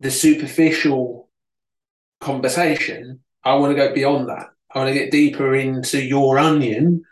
[0.00, 1.28] the superficial
[2.20, 3.20] conversation.
[3.44, 4.46] I want to go beyond that.
[4.72, 7.04] I want to get deeper into your onion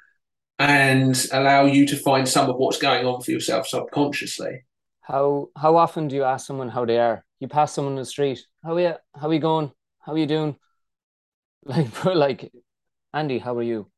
[0.59, 4.65] and allow you to find some of what's going on for yourself subconsciously.
[5.03, 7.25] How how often do you ask someone how they are?
[7.41, 8.95] You pass someone in the street, how are you?
[9.15, 9.73] How are you going?
[10.01, 10.57] How are you doing?
[11.69, 12.53] Like like
[13.13, 13.91] Andy, how are you?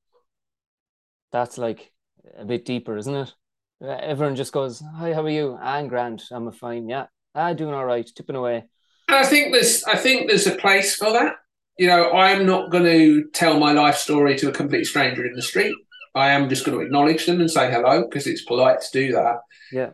[1.32, 1.92] That's like
[2.38, 3.34] a bit deeper, isn't it?
[3.82, 6.22] Uh, everyone just goes, "Hi, how are you?" I'm grand.
[6.30, 6.88] I'm a fine.
[6.88, 8.08] Yeah, I'm doing all right.
[8.16, 8.64] Tipping away.
[9.08, 11.36] I think there's I think there's a place for that.
[11.78, 15.34] You know, I'm not going to tell my life story to a complete stranger in
[15.34, 15.76] the street.
[16.18, 19.12] I am just going to acknowledge them and say hello because it's polite to do
[19.12, 19.40] that.
[19.72, 19.90] Yeah.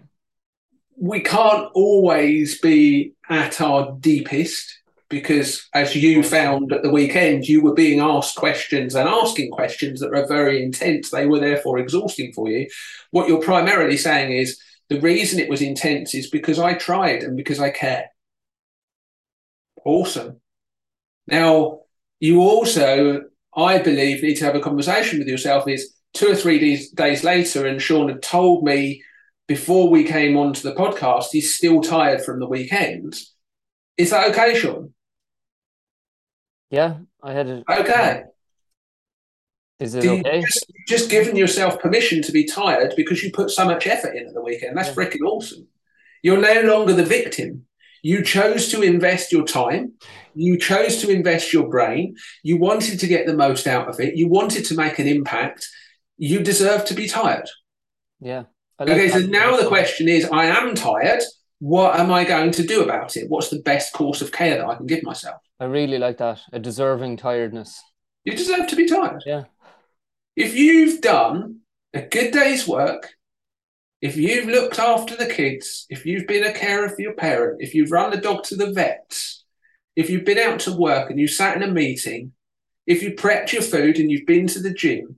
[0.97, 7.63] We can't always be at our deepest because, as you found at the weekend, you
[7.63, 11.11] were being asked questions and asking questions that were very intense.
[11.11, 12.69] They were therefore exhausting for you.
[13.11, 14.59] What you're primarily saying is
[14.89, 18.11] the reason it was intense is because I tried and because I care.
[19.85, 20.41] Awesome.
[21.27, 21.81] Now,
[22.21, 26.59] you also, I believe, need to have a conversation with yourself is two or three
[26.59, 29.03] days, days later, and Sean had told me
[29.47, 33.15] before we came onto the podcast, he's still tired from the weekend.
[33.97, 34.95] Is that okay, Sean?
[36.71, 37.65] Yeah, I had it.
[37.69, 38.23] Okay.
[39.81, 40.41] Is it okay?
[40.41, 44.27] Just, just giving yourself permission to be tired because you put so much effort in
[44.27, 44.77] at the weekend.
[44.77, 44.95] That's yeah.
[44.95, 45.67] freaking awesome.
[46.23, 47.67] You're no longer the victim.
[48.03, 49.93] You chose to invest your time.
[50.35, 52.17] You chose to invest your brain.
[52.43, 54.17] You wanted to get the most out of it.
[54.17, 55.69] You wanted to make an impact
[56.17, 57.49] you deserve to be tired.
[58.21, 58.45] Yeah.
[58.81, 61.23] Okay, so now the question is I am tired.
[61.61, 63.31] What am I going to do about it?
[63.31, 65.41] What's the best course of care that I can give myself?
[65.61, 66.41] I really like that.
[66.53, 67.81] A deserving tiredness.
[68.25, 69.23] You deserve to be tired.
[69.25, 69.45] Yeah.
[70.37, 71.61] If you've done
[71.93, 73.15] a good day's work,
[74.01, 77.75] if you've looked after the kids, if you've been a carer for your parent, if
[77.75, 79.45] you've run the dog to the vets,
[79.97, 82.33] if you've been out to work and you sat in a meeting,
[82.87, 85.17] if you prepped your food and you've been to the gym,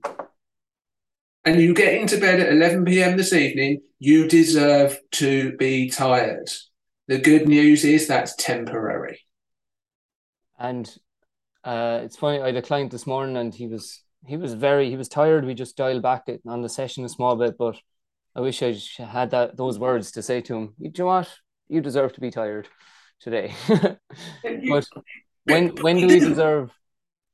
[1.47, 3.15] and you get into bed at 11 p.m.
[3.15, 6.49] this evening, you deserve to be tired.
[7.07, 9.21] The good news is that's temporary.
[10.59, 10.93] And
[11.63, 14.89] uh, it's funny, I had a client this morning and he was he was very
[14.89, 15.45] he was tired.
[15.45, 17.77] We just dialed back on the session a small bit, but
[18.35, 20.73] I wish I had that those words to say to him.
[20.77, 21.33] You know what?
[21.69, 22.67] You deserve to be tired
[23.21, 23.53] today.
[23.69, 24.85] but
[25.45, 26.71] when when do we deserve?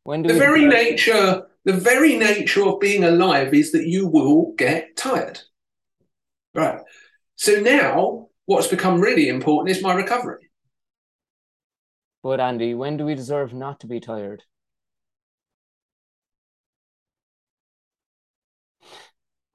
[0.04, 4.08] When do the very deserve- nature the very nature of being alive is that you
[4.08, 5.40] will get tired.
[6.54, 6.82] Right.
[7.36, 10.50] So now what's become really important is my recovery.
[12.22, 14.44] But Andy, when do we deserve not to be tired?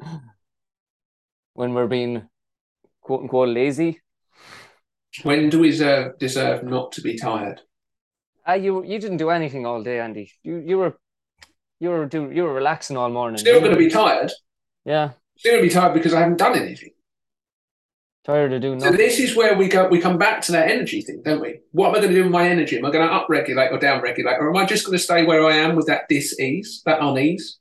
[1.55, 2.29] when we're being
[3.01, 4.01] quote unquote lazy.
[5.23, 7.63] When do we deserve, deserve not to be tired?
[8.47, 10.31] Ah, you you didn't do anything all day, Andy.
[10.43, 10.99] You you were
[11.81, 13.39] you were do you were relaxing all morning.
[13.39, 14.31] Still going to be tired.
[14.85, 16.91] yeah, Still going to be tired because I haven't done anything.
[18.25, 18.99] tired of doing So nothing.
[18.99, 19.89] this is where we go.
[19.89, 21.61] We come back to that energy thing, don't we?
[21.73, 22.77] What am I going to do with my energy?
[22.79, 25.45] Am I going to upregulate or downregulate, or am I just going to stay where
[25.47, 27.59] I am with that dis-ease, that unease?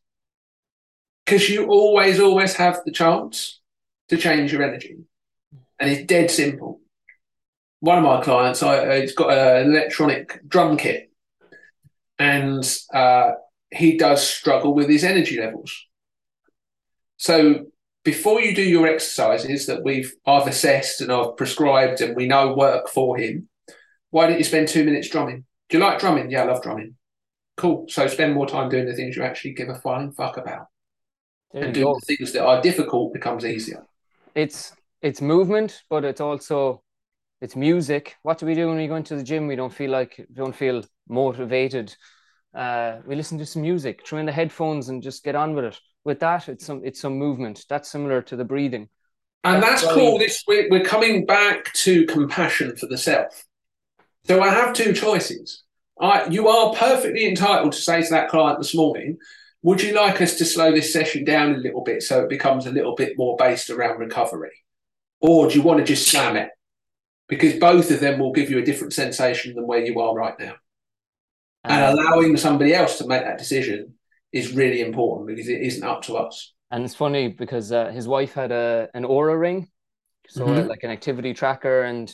[1.25, 3.59] Because you always, always have the chance
[4.09, 4.95] to change your energy,
[5.79, 6.79] and it's dead simple.
[7.81, 11.11] One of my clients, I, uh, he's got an electronic drum kit,
[12.17, 13.31] and uh,
[13.71, 15.85] he does struggle with his energy levels.
[17.17, 17.65] So
[18.03, 22.53] before you do your exercises that we've I've assessed and I've prescribed and we know
[22.53, 23.49] work for him,
[24.11, 25.45] why don't you spend two minutes drumming?
[25.69, 26.31] Do you like drumming?
[26.31, 26.95] Yeah, I love drumming.
[27.57, 27.85] Cool.
[27.89, 30.67] So spend more time doing the things you actually give a flying fuck about.
[31.51, 33.83] There and doing the things that are difficult becomes easier.
[34.35, 36.83] It's it's movement, but it's also
[37.41, 38.15] it's music.
[38.23, 39.47] What do we do when we go into the gym?
[39.47, 41.95] We don't feel like we don't feel motivated.
[42.53, 45.65] Uh, we listen to some music, throw in the headphones, and just get on with
[45.65, 45.79] it.
[46.03, 47.65] With that, it's some it's some movement.
[47.69, 48.89] That's similar to the breathing.
[49.43, 50.17] And That's cool.
[50.17, 53.45] This we're, we're coming back to compassion for the self.
[54.25, 55.63] So I have two choices.
[55.99, 59.17] I you are perfectly entitled to say to that client this morning,
[59.61, 62.65] would you like us to slow this session down a little bit so it becomes
[62.65, 64.63] a little bit more based around recovery?
[65.19, 66.49] Or do you want to just slam it?
[67.27, 70.39] Because both of them will give you a different sensation than where you are right
[70.39, 70.55] now.
[71.69, 73.93] And Uh, allowing somebody else to make that decision
[74.31, 76.53] is really important because it isn't up to us.
[76.71, 79.69] And it's funny because uh, his wife had a an Oura ring,
[80.27, 80.67] so Mhm.
[80.67, 82.13] like an activity tracker, and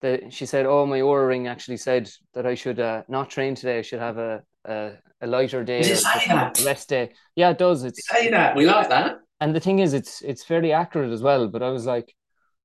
[0.00, 3.54] the, she said, "Oh, my Oura ring actually said that I should uh, not train
[3.54, 3.78] today.
[3.78, 6.60] I should have a a, a lighter day, Does it or say that?
[6.60, 7.84] a rest day." Yeah, it does.
[7.84, 8.56] It's Say that.
[8.56, 9.20] We like that.
[9.40, 11.48] and the thing is, it's it's fairly accurate as well.
[11.48, 12.14] But I was like,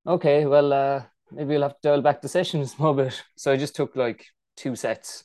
[0.06, 3.22] okay, well, uh, maybe we'll have to dial back the session a small bit.
[3.36, 4.24] So I just took like
[4.56, 5.24] two sets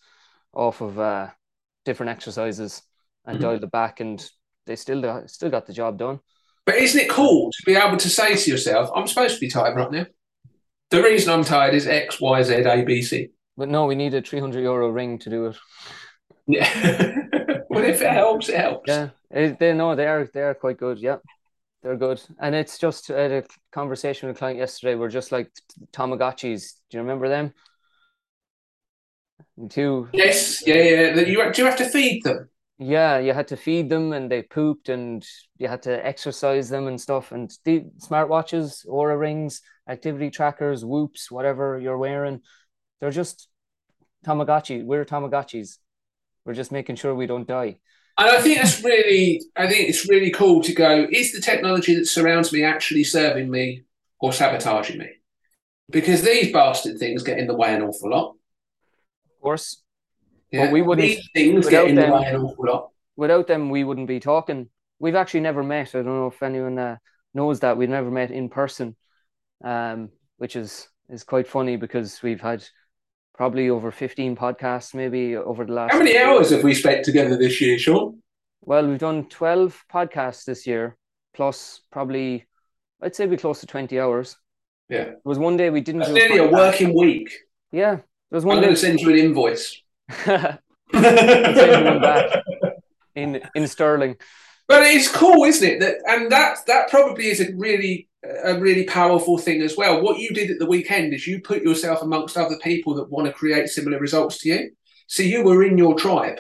[0.54, 1.30] off of uh,
[1.86, 2.82] different exercises
[3.26, 3.42] and Mhm.
[3.42, 4.28] dialed it back, and
[4.66, 6.20] they still got, still got the job done.
[6.66, 9.50] But isn't it cool to be able to say to yourself, I'm supposed to be
[9.50, 10.06] tired right now?
[10.92, 13.30] The reason I'm tired is X, Y, Z, A, B, C.
[13.58, 15.58] But no, we need a 300 euro ring to do it.
[16.48, 16.68] Yeah.
[17.70, 18.90] well, if it helps, it helps.
[18.90, 21.00] Yeah, it, they know they are they are quite good.
[21.00, 21.18] Yeah,
[21.82, 22.22] they're good.
[22.40, 24.96] And it's just I had a conversation with a client yesterday.
[24.96, 25.50] We're just like
[25.94, 26.74] Tamagotchis.
[26.90, 27.54] Do you remember them?
[29.70, 31.16] Two, Yes, yeah, yeah.
[31.22, 32.50] You, do you have to feed them?
[32.80, 35.26] yeah, you had to feed them and they pooped and
[35.58, 37.32] you had to exercise them and stuff.
[37.32, 42.42] And the smartwatches, Oura rings, activity trackers, whoops, whatever you're wearing,
[43.00, 43.48] they're just
[44.26, 44.84] Tamagotchi.
[44.84, 45.78] We're Tamagotchis.
[46.44, 47.78] We're just making sure we don't die.
[48.18, 51.96] And I think that's really, I think it's really cool to go, is the technology
[51.96, 53.84] that surrounds me actually serving me
[54.20, 55.10] or sabotaging me?
[55.90, 58.36] Because these bastard things get in the way an awful lot.
[59.42, 59.82] Of course,
[60.52, 60.72] Yeah?
[60.72, 62.92] we wouldn't- These things without get in the them- way an awful lot.
[63.16, 64.70] without them, we wouldn't be talking.
[65.00, 65.96] We've actually never met.
[65.96, 66.98] I don't know if anyone uh,
[67.34, 68.96] knows that we've never met in person,
[69.64, 72.64] um, which is is quite funny because we've had
[73.34, 75.92] probably over fifteen podcasts, maybe over the last.
[75.92, 78.22] How many hours have we spent together this year, Sean?
[78.62, 80.96] Well, we've done twelve podcasts this year,
[81.34, 82.46] plus probably
[83.02, 84.38] I'd say we close to twenty hours.
[84.88, 85.04] Yeah.
[85.18, 86.52] It was one day we didn't That's do nearly a podcast.
[86.52, 87.32] working week.
[87.72, 88.02] Yeah,
[88.32, 89.82] there was I'm one going to send you an invoice.
[90.24, 90.60] send
[90.94, 92.44] one back.
[93.16, 94.18] in in sterling.
[94.68, 95.80] But it's cool, isn't it?
[95.82, 98.08] That and that that probably is a really
[98.44, 100.02] a really powerful thing as well.
[100.02, 103.28] What you did at the weekend is you put yourself amongst other people that want
[103.28, 104.72] to create similar results to you.
[105.08, 106.40] So you were in your tribe.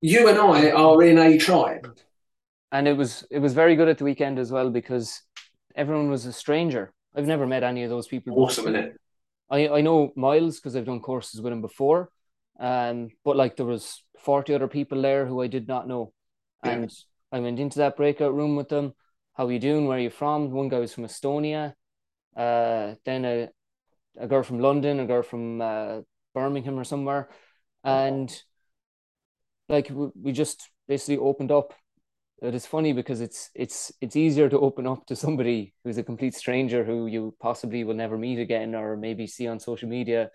[0.00, 1.86] You and I are in a tribe.
[2.72, 5.22] and it was it was very good at the weekend as well because
[5.76, 6.92] everyone was a stranger.
[7.14, 8.34] I've never met any of those people.
[8.42, 9.00] Awesome, isn't it?
[9.50, 12.10] I I know Miles because I've done courses with him before,
[12.58, 16.12] um, but like there was forty other people there who I did not know,
[16.64, 16.72] Yeah.
[16.72, 16.90] and
[17.32, 18.94] I went into that breakout room with them.
[19.34, 19.86] How are you doing?
[19.86, 20.50] Where are you from?
[20.50, 21.74] One guy was from Estonia,
[22.36, 23.48] uh, then a
[24.18, 26.00] a girl from London, a girl from uh,
[26.34, 27.30] Birmingham or somewhere,
[27.84, 28.30] and
[29.68, 31.72] like we, we just basically opened up
[32.42, 36.02] it is funny because it's it's it's easier to open up to somebody who's a
[36.02, 40.30] complete stranger who you possibly will never meet again or maybe see on social media.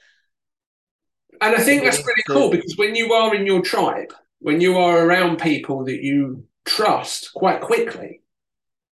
[1.41, 4.77] And I think that's really cool because when you are in your tribe, when you
[4.77, 8.21] are around people that you trust quite quickly,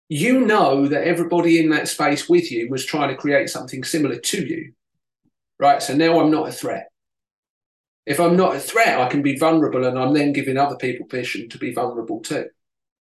[0.10, 4.18] you know that everybody in that space with you was trying to create something similar
[4.18, 4.74] to you.
[5.60, 5.84] Right.
[5.84, 6.88] So now I'm not a threat.
[8.06, 11.06] If I'm not a threat, I can be vulnerable and I'm then giving other people
[11.06, 12.48] permission to be vulnerable too.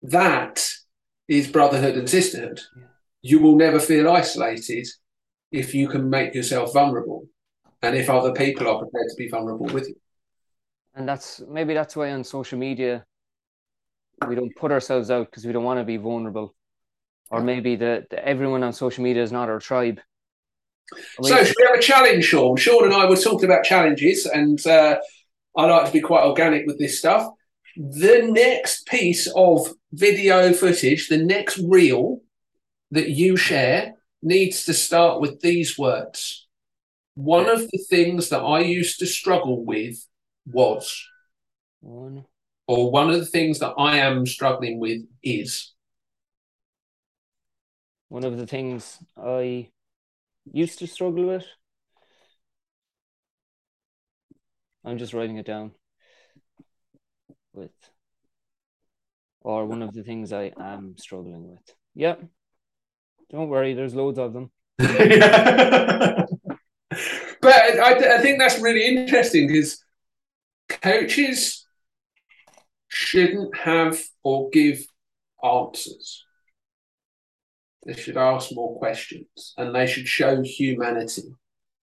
[0.02, 0.66] That
[1.28, 2.62] is brotherhood and sisterhood.
[3.22, 4.88] You will never feel isolated
[5.52, 7.28] if you can make yourself vulnerable
[7.82, 9.96] and if other people are prepared to be vulnerable with you.
[10.96, 13.06] And that's maybe that's why on social media
[14.28, 16.56] we don't put ourselves out because we don't want to be vulnerable
[17.30, 20.00] or maybe the, the, everyone on social media is not our tribe.
[21.22, 22.56] So, should we have a challenge, Sean?
[22.56, 24.98] Sean and I were talking about challenges, and uh,
[25.56, 27.30] I like to be quite organic with this stuff.
[27.80, 32.22] The next piece of video footage, the next reel
[32.90, 36.48] that you share, needs to start with these words.
[37.14, 40.04] One of the things that I used to struggle with
[40.48, 41.08] was,
[41.82, 42.26] one.
[42.68, 45.74] or one of the things that I am struggling with is
[48.10, 49.70] one of the things I
[50.52, 51.46] used to struggle with.
[54.84, 55.77] I'm just writing it down.
[57.58, 57.72] With,
[59.42, 61.76] or one of the things I am struggling with.
[61.96, 62.16] Yeah.
[63.32, 64.52] Don't worry, there's loads of them.
[64.78, 64.90] but
[66.92, 69.84] I, I think that's really interesting because
[70.70, 71.66] coaches
[72.88, 74.86] shouldn't have or give
[75.44, 76.24] answers.
[77.88, 81.24] They should ask more questions and they should show humanity.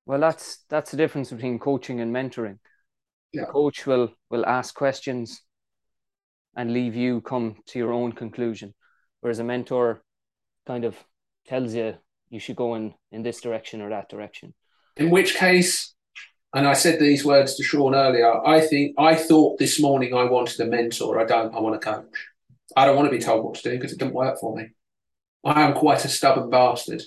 [0.07, 2.59] Well, that's that's the difference between coaching and mentoring.
[3.33, 3.47] Yeah.
[3.47, 5.41] The coach will will ask questions
[6.57, 8.75] and leave you come to your own conclusion,
[9.21, 10.03] whereas a mentor
[10.67, 10.97] kind of
[11.47, 11.95] tells you
[12.31, 14.55] you should go in in this direction or that direction.
[14.97, 15.95] In which case,
[16.55, 18.47] and I said these words to Sean earlier.
[18.47, 21.21] I think I thought this morning I wanted a mentor.
[21.21, 21.55] I don't.
[21.55, 22.07] I want a coach.
[22.77, 24.69] I don't want to be told what to do because it doesn't work for me.
[25.45, 27.03] I am quite a stubborn bastard.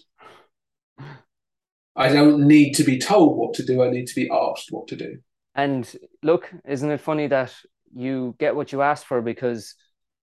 [1.95, 3.81] I don't need to be told what to do.
[3.81, 5.17] I need to be asked what to do.
[5.55, 5.91] And
[6.21, 7.53] look, isn't it funny that
[7.93, 9.75] you get what you asked for because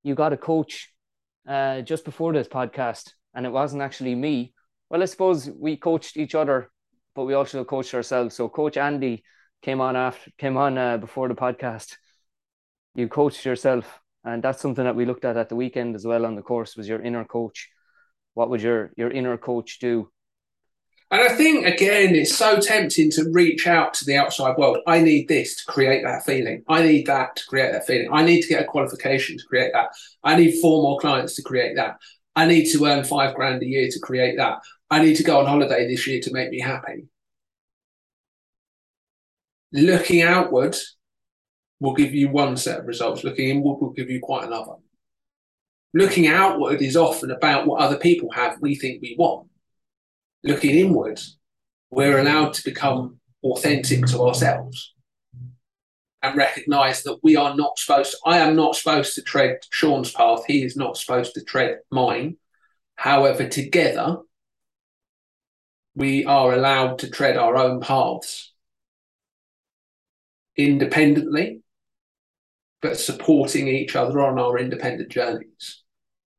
[0.02, 0.90] you got a coach
[1.48, 4.54] uh, just before this podcast, and it wasn't actually me.
[4.90, 6.70] Well, I suppose we coached each other,
[7.14, 8.34] but we also coached ourselves.
[8.34, 9.24] So, Coach Andy
[9.62, 11.96] came on after came on uh, before the podcast.
[12.94, 16.26] You coached yourself, and that's something that we looked at at the weekend as well
[16.26, 16.76] on the course.
[16.76, 17.70] Was your inner coach?
[18.34, 20.10] what would your your inner coach do?
[21.14, 24.78] And I think again, it's so tempting to reach out to the outside world.
[24.84, 26.64] I need this to create that feeling.
[26.68, 28.08] I need that to create that feeling.
[28.12, 29.90] I need to get a qualification to create that.
[30.24, 31.98] I need four more clients to create that.
[32.34, 34.58] I need to earn five grand a year to create that.
[34.90, 37.06] I need to go on holiday this year to make me happy.
[39.70, 40.76] Looking outward
[41.78, 43.22] will give you one set of results.
[43.22, 44.72] Looking inward will give you quite another
[45.96, 49.46] looking outward is often about what other people have we think we want.
[50.44, 51.20] Looking inward,
[51.90, 54.94] we're allowed to become authentic to ourselves
[56.22, 60.12] and recognize that we are not supposed to, I am not supposed to tread Sean's
[60.12, 60.44] path.
[60.46, 62.36] He is not supposed to tread mine.
[62.96, 64.18] However, together,
[65.94, 68.52] we are allowed to tread our own paths
[70.56, 71.60] independently,
[72.80, 75.82] but supporting each other on our independent journeys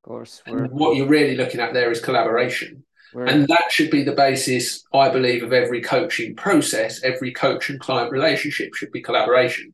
[0.04, 0.42] Of course.
[0.46, 2.84] And what you're really looking at there is collaboration.
[3.14, 7.04] And that should be the basis, I believe, of every coaching process.
[7.04, 9.74] Every coach and client relationship should be collaboration.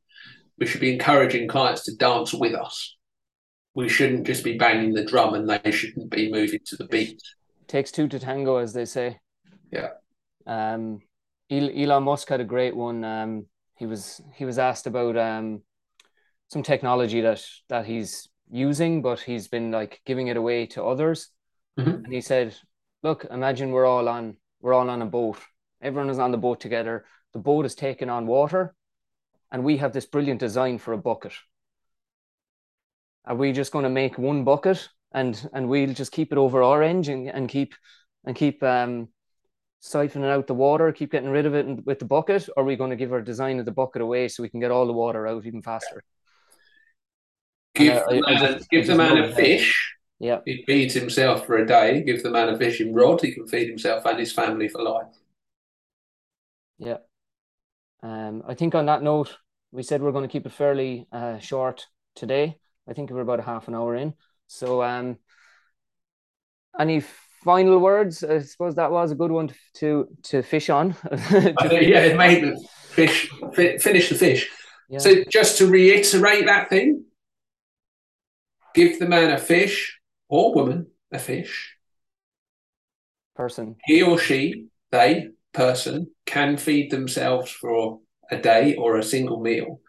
[0.59, 2.95] We should be encouraging clients to dance with us.
[3.73, 7.21] We shouldn't just be banging the drum and they shouldn't be moving to the beat.
[7.61, 9.19] It takes two to tango, as they say.
[9.71, 9.89] Yeah.
[10.45, 10.99] Um,
[11.49, 13.03] Elon Musk had a great one.
[13.03, 13.45] Um,
[13.77, 15.63] he was he was asked about um,
[16.49, 21.29] some technology that that he's using, but he's been like giving it away to others.
[21.79, 22.05] Mm-hmm.
[22.05, 22.55] And he said,
[23.03, 25.37] "Look, imagine we're all on we're all on a boat.
[25.81, 27.05] Everyone is on the boat together.
[27.33, 28.75] The boat is taking on water,
[29.51, 31.33] and we have this brilliant design for a bucket.
[33.25, 36.63] Are we just going to make one bucket and and we'll just keep it over
[36.63, 37.73] our engine and keep
[38.25, 39.09] and keep um,
[39.81, 42.47] siphoning out the water, keep getting rid of it with the bucket?
[42.55, 44.59] Or are we going to give our design of the bucket away so we can
[44.59, 46.03] get all the water out even faster?
[47.73, 49.95] Give, uh, the, man, just, give the man a fish.
[50.21, 50.41] Yeah.
[50.45, 52.03] He feeds himself for a day.
[52.03, 53.21] Give the man a fishing rod.
[53.21, 55.07] He can feed himself and his family for life.
[56.77, 56.97] Yeah.
[58.03, 59.35] Um, I think on that note,
[59.71, 62.59] we said we're going to keep it fairly uh, short today.
[62.87, 64.13] I think we're about a half an hour in.
[64.45, 65.17] So, um,
[66.79, 66.99] any
[67.43, 68.23] final words?
[68.23, 70.95] I suppose that was a good one to to fish on.
[71.11, 74.49] yeah, it made the fish finish the fish.
[74.87, 74.99] Yeah.
[74.99, 77.05] So, just to reiterate that thing,
[78.75, 80.00] give the man a fish
[80.31, 81.75] or woman a fish.
[83.35, 83.75] Person.
[83.85, 87.99] He or she, they, person, can feed themselves for
[88.31, 89.81] a day or a single meal.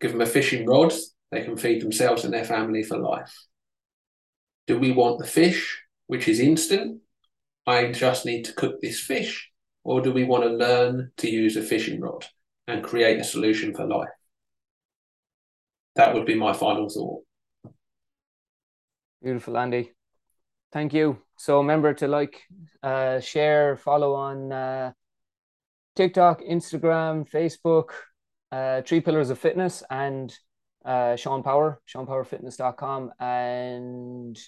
[0.00, 0.92] Give them a fishing rod,
[1.30, 3.34] they can feed themselves and their family for life.
[4.68, 7.00] Do we want the fish, which is instant?
[7.66, 9.50] I just need to cook this fish.
[9.84, 12.24] Or do we want to learn to use a fishing rod
[12.68, 14.08] and create a solution for life?
[15.96, 17.24] That would be my final thought.
[19.22, 19.92] Beautiful, Andy.
[20.72, 21.18] Thank you.
[21.36, 22.42] So remember to like,
[22.82, 24.92] uh, share, follow on uh,
[25.94, 27.90] TikTok, Instagram, Facebook,
[28.50, 30.34] uh, Three Pillars of Fitness, and
[30.84, 33.12] uh, Sean Power, SeanPowerFitness.com.
[33.20, 34.38] And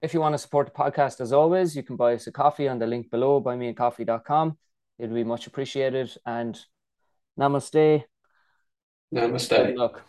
[0.00, 2.68] if you want to support the podcast, as always, you can buy us a coffee
[2.68, 4.56] on the link below, buymeacoffee.com.
[4.98, 6.14] It'd be much appreciated.
[6.24, 6.58] And
[7.38, 8.04] namaste.
[9.14, 9.66] Namaste.
[9.66, 10.02] Good luck.